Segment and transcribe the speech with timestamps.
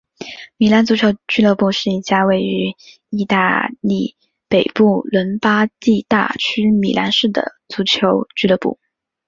[0.57, 2.73] 米兰足球俱乐部是一家位于
[3.11, 4.15] 义大利
[4.49, 8.79] 北部伦巴第大区米兰市的足球俱乐部。